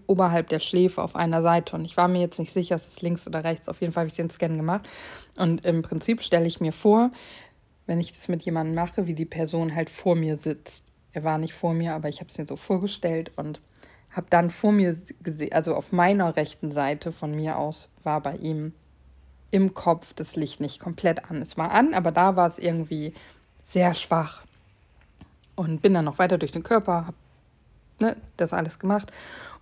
[0.07, 1.77] oberhalb der Schläfe auf einer Seite.
[1.77, 3.69] Und ich war mir jetzt nicht sicher, ist es links oder rechts.
[3.69, 4.89] Auf jeden Fall habe ich den Scan gemacht.
[5.37, 7.11] Und im Prinzip stelle ich mir vor,
[7.87, 10.87] wenn ich das mit jemandem mache, wie die Person halt vor mir sitzt.
[11.13, 13.61] Er war nicht vor mir, aber ich habe es mir so vorgestellt und
[14.11, 18.37] habe dann vor mir gesehen, also auf meiner rechten Seite von mir aus war bei
[18.37, 18.73] ihm
[19.51, 21.41] im Kopf das Licht nicht komplett an.
[21.41, 23.15] Es war an, aber da war es irgendwie
[23.65, 24.43] sehr schwach.
[25.57, 27.17] Und bin dann noch weiter durch den Körper, habe
[28.01, 29.13] ne, das alles gemacht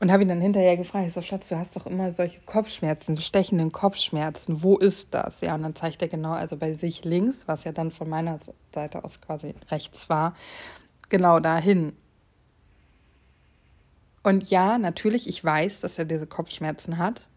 [0.01, 3.17] und habe ihn dann hinterher gefragt, ich so, Schatz, du hast doch immer solche Kopfschmerzen,
[3.21, 5.41] stechenden Kopfschmerzen, wo ist das?
[5.41, 8.39] Ja, und dann zeigt er genau, also bei sich links, was ja dann von meiner
[8.75, 10.35] Seite aus quasi rechts war,
[11.09, 11.97] genau dahin.
[14.23, 17.29] Und ja, natürlich, ich weiß, dass er diese Kopfschmerzen hat.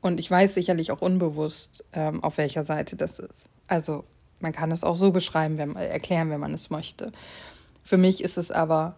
[0.00, 3.48] Und ich weiß sicherlich auch unbewusst, ähm, auf welcher Seite das ist.
[3.66, 4.04] Also
[4.40, 7.12] man kann es auch so beschreiben, wenn, erklären, wenn man es möchte.
[7.82, 8.96] Für mich ist es aber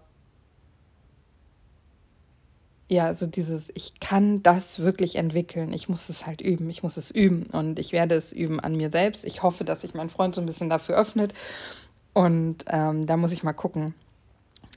[2.90, 5.72] ja, also dieses, ich kann das wirklich entwickeln.
[5.72, 6.68] Ich muss es halt üben.
[6.70, 7.44] Ich muss es üben.
[7.44, 9.24] Und ich werde es üben an mir selbst.
[9.24, 11.32] Ich hoffe, dass sich mein Freund so ein bisschen dafür öffnet.
[12.14, 13.94] Und ähm, da muss ich mal gucken,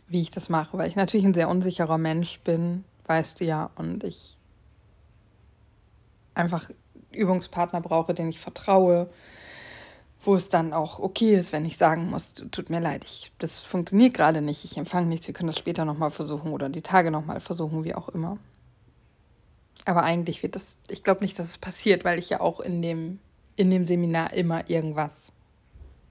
[0.08, 0.78] wie ich das mache.
[0.78, 3.72] Weil ich natürlich ein sehr unsicherer Mensch bin, weißt du ja.
[3.78, 4.38] Und ich
[6.34, 6.70] einfach
[7.12, 9.10] Übungspartner brauche, denen ich vertraue
[10.24, 13.64] wo es dann auch okay ist, wenn ich sagen muss, tut mir leid, ich, das
[13.64, 17.12] funktioniert gerade nicht, ich empfange nichts, wir können das später nochmal versuchen oder die Tage
[17.12, 18.38] nochmal versuchen, wie auch immer.
[19.86, 22.82] Aber eigentlich wird das, ich glaube nicht, dass es passiert, weil ich ja auch in
[22.82, 23.20] dem,
[23.58, 25.34] in dem Seminar immer irgendwas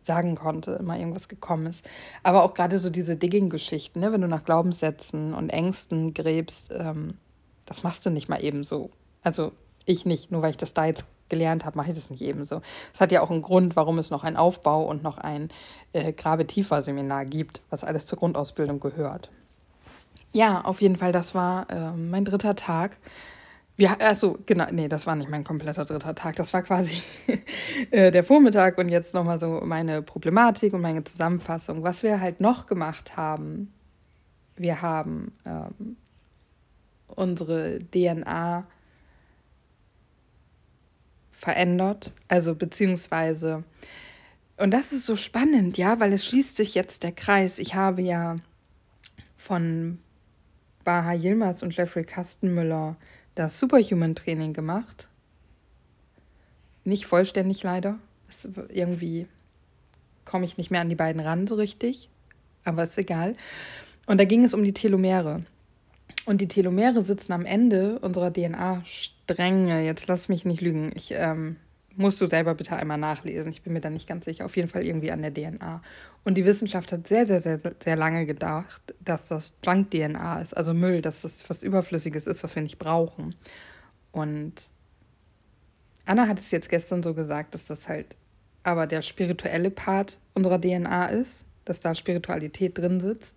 [0.03, 1.89] sagen konnte, immer irgendwas gekommen ist.
[2.23, 4.13] Aber auch gerade so diese Digging-Geschichten, ne?
[4.13, 7.17] wenn du nach Glaubenssätzen und Ängsten gräbst, ähm,
[7.65, 8.91] das machst du nicht mal eben so.
[9.23, 9.53] Also
[9.87, 12.61] ich nicht, nur weil ich das da jetzt gelernt habe, mache ich das nicht ebenso.
[12.93, 15.49] Es hat ja auch einen Grund, warum es noch ein Aufbau und noch ein
[15.93, 19.31] äh, Grabe-Tiefer-Seminar gibt, was alles zur Grundausbildung gehört.
[20.33, 22.99] Ja, auf jeden Fall, das war äh, mein dritter Tag.
[23.77, 26.37] Wir, also genau, nee, das war nicht mein kompletter dritter Tag.
[26.37, 27.03] Das war quasi
[27.91, 31.83] äh, der Vormittag und jetzt nochmal so meine Problematik und meine Zusammenfassung.
[31.83, 33.73] Was wir halt noch gemacht haben,
[34.57, 35.97] wir haben ähm,
[37.07, 38.67] unsere DNA
[41.43, 42.15] verändert.
[42.29, 43.65] Also beziehungsweise,
[44.57, 47.59] und das ist so spannend, ja, weil es schließt sich jetzt der Kreis.
[47.59, 48.37] Ich habe ja
[49.37, 49.99] von
[50.85, 52.97] Baha Yilmaz und Jeffrey Kastenmüller
[53.35, 55.09] das Superhuman-Training gemacht.
[56.85, 57.99] Nicht vollständig leider.
[58.29, 59.27] Es, irgendwie
[60.25, 62.09] komme ich nicht mehr an die beiden ran so richtig,
[62.63, 63.35] aber ist egal.
[64.07, 65.45] Und da ging es um die Telomere.
[66.25, 69.85] Und die Telomere sitzen am Ende unserer DNA-Stränge.
[69.85, 70.93] Jetzt lass mich nicht lügen.
[70.95, 71.57] Ich ähm,
[71.97, 73.51] musst du selber bitte einmal nachlesen.
[73.51, 74.45] Ich bin mir da nicht ganz sicher.
[74.45, 75.83] Auf jeden Fall irgendwie an der DNA.
[76.25, 80.75] Und die Wissenschaft hat sehr, sehr, sehr, sehr lange gedacht, dass das Junk-DNA ist, also
[80.75, 83.35] Müll, dass das was Überflüssiges ist, was wir nicht brauchen.
[84.13, 84.55] Und
[86.07, 88.17] Anna hat es jetzt gestern so gesagt, dass das halt
[88.65, 93.37] aber der spirituelle Part unserer DNA ist, dass da Spiritualität drin sitzt.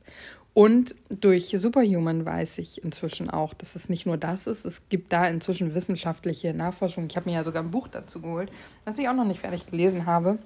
[0.56, 4.66] Und durch Superhuman weiß ich inzwischen auch, dass es nicht nur das ist.
[4.66, 7.08] Es gibt da inzwischen wissenschaftliche Nachforschung.
[7.10, 8.50] Ich habe mir ja sogar ein Buch dazu geholt,
[8.86, 10.40] das ich auch noch nicht fertig gelesen habe.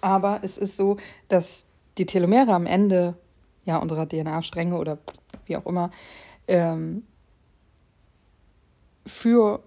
[0.00, 0.96] Aber es ist so,
[1.28, 1.66] dass
[1.98, 3.14] die Telomere am Ende
[3.66, 4.96] ja, unserer DNA-Stränge oder
[5.44, 5.90] wie auch immer
[6.48, 7.02] ähm,
[9.04, 9.62] für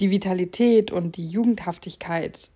[0.00, 2.50] die Vitalität und die Jugendhaftigkeit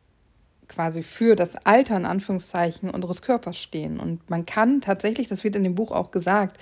[0.69, 4.01] quasi für das Alter in Anführungszeichen unseres Körpers stehen.
[4.01, 6.59] Und man kann tatsächlich, das wird in dem Buch auch gesagt,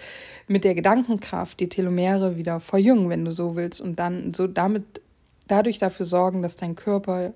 [0.46, 5.00] mit der Gedankenkraft die Telomere wieder verjüngen, wenn du so willst, und dann so damit
[5.48, 7.32] dadurch dafür sorgen, dass dein Körper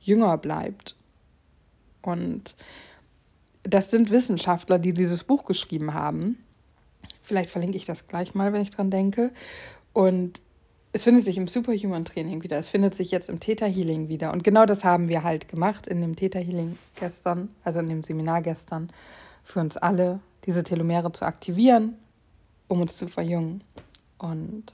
[0.00, 0.96] jünger bleibt.
[2.02, 2.56] Und
[3.62, 6.38] das sind Wissenschaftler, die dieses Buch geschrieben haben.
[7.20, 9.32] Vielleicht verlinke ich das gleich mal, wenn ich dran denke.
[9.92, 10.40] Und
[10.96, 14.32] es findet sich im Superhuman Training wieder, es findet sich jetzt im Theta Healing wieder.
[14.32, 18.02] Und genau das haben wir halt gemacht in dem Theta Healing gestern, also in dem
[18.02, 18.88] Seminar gestern,
[19.44, 21.98] für uns alle, diese Telomere zu aktivieren,
[22.68, 23.62] um uns zu verjüngen.
[24.16, 24.72] Und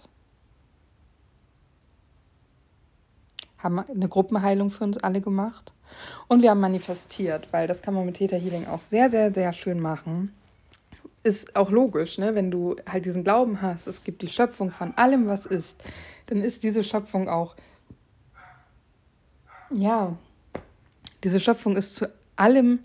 [3.58, 5.72] haben eine Gruppenheilung für uns alle gemacht.
[6.28, 9.52] Und wir haben manifestiert, weil das kann man mit Theta Healing auch sehr, sehr, sehr
[9.52, 10.32] schön machen.
[11.22, 12.34] Ist auch logisch, ne?
[12.34, 15.82] wenn du halt diesen Glauben hast, es gibt die Schöpfung von allem, was ist,
[16.26, 17.56] dann ist diese Schöpfung auch,
[19.70, 20.16] ja,
[21.22, 22.06] diese Schöpfung ist zu
[22.36, 22.80] allem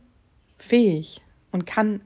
[0.57, 1.21] fähig
[1.51, 2.01] und kann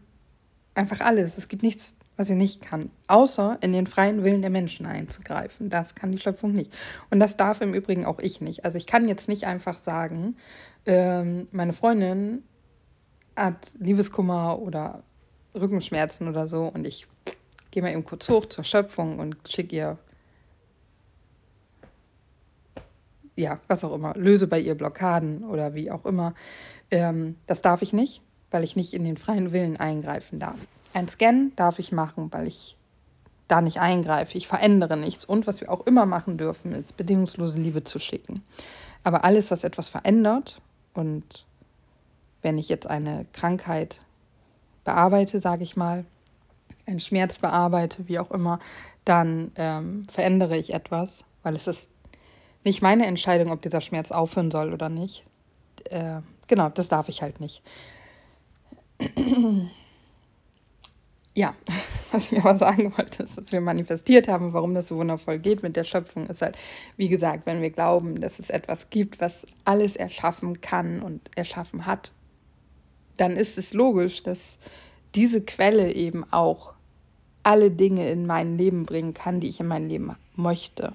[0.74, 1.38] einfach alles.
[1.38, 5.70] Es gibt nichts, was sie nicht kann, außer in den freien Willen der Menschen einzugreifen.
[5.70, 6.72] Das kann die Schöpfung nicht.
[7.10, 8.64] Und das darf im Übrigen auch ich nicht.
[8.64, 10.38] Also ich kann jetzt nicht einfach sagen,
[10.86, 12.44] ähm, meine Freundin
[13.36, 15.04] hat Liebeskummer oder
[15.56, 17.08] Rückenschmerzen oder so und ich
[17.72, 19.98] gehe mal eben kurz hoch zur Schöpfung und schicke ihr,
[23.36, 26.34] ja, was auch immer, löse bei ihr Blockaden oder wie auch immer.
[26.92, 30.68] Ähm, das darf ich nicht, weil ich nicht in den freien Willen eingreifen darf.
[30.94, 32.76] Ein Scan darf ich machen, weil ich
[33.48, 34.38] da nicht eingreife.
[34.38, 35.26] Ich verändere nichts.
[35.26, 38.44] Und was wir auch immer machen dürfen, ist bedingungslose Liebe zu schicken.
[39.04, 40.62] Aber alles, was etwas verändert
[40.94, 41.46] und
[42.42, 44.02] wenn ich jetzt eine Krankheit
[44.84, 46.06] bearbeite, sage ich mal,
[46.86, 48.60] einen Schmerz bearbeite, wie auch immer,
[49.06, 51.90] dann ähm, verändere ich etwas, weil es ist
[52.64, 55.24] nicht meine Entscheidung, ob dieser Schmerz aufhören soll oder nicht.
[55.90, 57.64] Äh, genau, das darf ich halt nicht.
[61.34, 61.56] ja,
[62.12, 65.64] was ich aber sagen wollte, ist, dass wir manifestiert haben, warum das so wundervoll geht
[65.64, 66.56] mit der Schöpfung, ist halt,
[66.98, 71.88] wie gesagt, wenn wir glauben, dass es etwas gibt, was alles erschaffen kann und erschaffen
[71.88, 72.12] hat
[73.22, 74.58] dann ist es logisch, dass
[75.14, 76.74] diese Quelle eben auch
[77.44, 80.94] alle Dinge in mein Leben bringen kann, die ich in mein Leben möchte.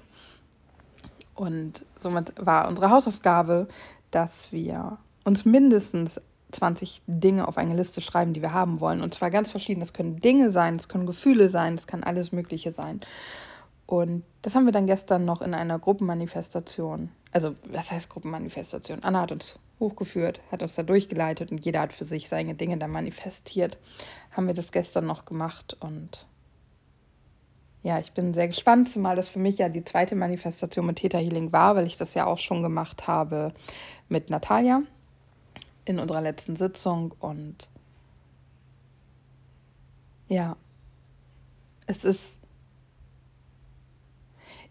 [1.35, 3.67] Und somit war unsere Hausaufgabe,
[4.11, 9.01] dass wir uns mindestens 20 Dinge auf eine Liste schreiben, die wir haben wollen.
[9.01, 9.79] Und zwar ganz verschieden.
[9.79, 13.01] Das können Dinge sein, das können Gefühle sein, das kann alles Mögliche sein.
[13.85, 19.03] Und das haben wir dann gestern noch in einer Gruppenmanifestation, also was heißt Gruppenmanifestation?
[19.03, 22.77] Anna hat uns hochgeführt, hat uns da durchgeleitet und jeder hat für sich seine Dinge
[22.77, 23.77] da manifestiert.
[24.31, 26.25] Haben wir das gestern noch gemacht und
[27.83, 31.19] ja, ich bin sehr gespannt, zumal das für mich ja die zweite Manifestation mit Theta
[31.19, 33.53] Healing war, weil ich das ja auch schon gemacht habe
[34.09, 34.81] mit Natalia
[35.85, 37.69] in unserer letzten Sitzung und
[40.27, 40.57] ja,
[41.85, 42.39] es ist,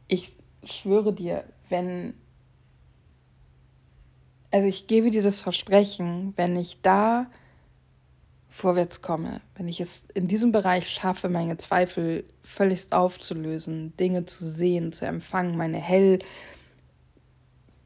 [0.09, 2.14] ich schwöre dir, wenn
[4.51, 7.27] also ich gebe dir das Versprechen, wenn ich da
[8.49, 14.49] vorwärts komme, wenn ich es in diesem Bereich schaffe, meine Zweifel völlig aufzulösen, Dinge zu
[14.49, 15.79] sehen, zu empfangen, meine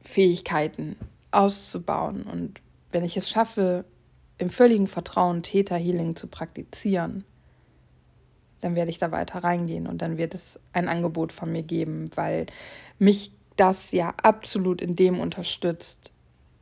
[0.03, 0.95] Hellfähigkeiten
[1.31, 3.85] auszubauen und wenn ich es schaffe,
[4.37, 7.25] im völligen Vertrauen Theta Healing zu praktizieren,
[8.59, 12.09] dann werde ich da weiter reingehen und dann wird es ein Angebot von mir geben,
[12.15, 12.45] weil
[12.99, 16.13] mich das ja absolut in dem unterstützt,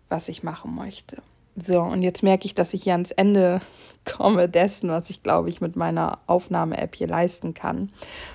[0.09, 1.17] was ich machen möchte.
[1.55, 3.61] So, und jetzt merke ich, dass ich hier ans Ende
[4.05, 7.91] komme dessen, was ich, glaube ich, mit meiner Aufnahme-App hier leisten kann.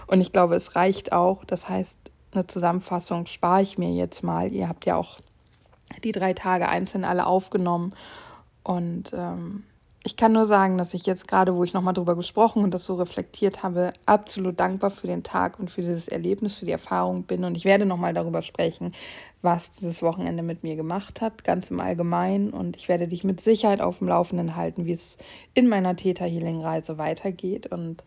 [0.07, 1.45] Und ich glaube, es reicht auch.
[1.45, 1.99] Das heißt,
[2.33, 4.53] eine Zusammenfassung spare ich mir jetzt mal.
[4.53, 5.21] Ihr habt ja auch
[6.03, 7.95] die drei Tage einzeln alle aufgenommen.
[8.63, 9.65] Und ähm,
[10.07, 12.85] ich kann nur sagen, dass ich jetzt gerade, wo ich nochmal drüber gesprochen und das
[12.85, 17.23] so reflektiert habe, absolut dankbar für den Tag und für dieses Erlebnis, für die Erfahrung
[17.23, 17.43] bin.
[17.43, 18.95] Und ich werde nochmal darüber sprechen,
[19.41, 22.51] was dieses Wochenende mit mir gemacht hat, ganz im Allgemeinen.
[22.51, 25.17] Und ich werde dich mit Sicherheit auf dem Laufenden halten, wie es
[25.55, 27.69] in meiner Theta Healing Reise weitergeht.
[27.69, 28.05] Und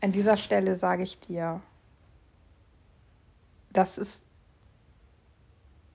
[0.00, 1.60] an dieser Stelle sage ich dir,
[3.70, 4.24] das ist,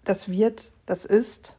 [0.04, 1.56] das wird, das ist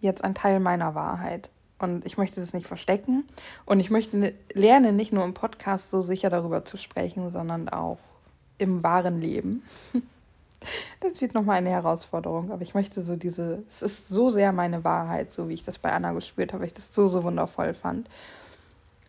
[0.00, 1.50] jetzt ein Teil meiner Wahrheit.
[1.84, 3.24] Und ich möchte es nicht verstecken.
[3.64, 7.98] Und ich möchte lernen, nicht nur im Podcast so sicher darüber zu sprechen, sondern auch
[8.58, 9.62] im wahren Leben.
[11.00, 14.82] Das wird nochmal eine Herausforderung, aber ich möchte so diese, es ist so sehr meine
[14.82, 17.74] Wahrheit, so wie ich das bei Anna gespürt habe, weil ich das so, so wundervoll
[17.74, 18.08] fand.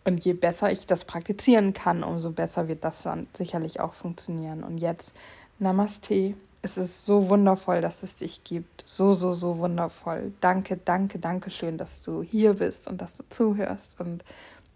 [0.03, 4.65] Und je besser ich das praktizieren kann, umso besser wird das dann sicherlich auch funktionieren.
[4.65, 5.15] Und jetzt
[5.59, 6.35] Namaste.
[6.65, 8.83] Es ist so wundervoll, dass es dich gibt.
[8.87, 10.33] So, so, so wundervoll.
[10.41, 14.23] Danke, danke, danke schön, dass du hier bist und dass du zuhörst und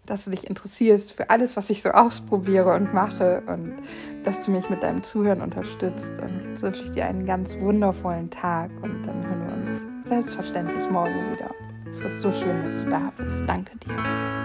[0.06, 3.74] dass du dich interessierst für alles, was ich so ausprobiere und mache und
[4.22, 6.14] dass du mich mit deinem Zuhören unterstützt.
[6.22, 10.88] Und jetzt wünsche ich dir einen ganz wundervollen Tag und dann hören wir uns selbstverständlich
[10.90, 11.50] morgen wieder.
[11.90, 13.42] Es ist so schön, dass du da bist.
[13.48, 14.39] Danke dir.